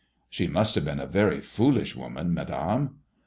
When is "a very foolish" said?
0.99-1.95